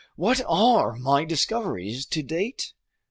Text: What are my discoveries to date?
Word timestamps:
What 0.15 0.41
are 0.47 0.93
my 0.95 1.25
discoveries 1.25 2.07
to 2.07 2.23
date? 2.23 2.73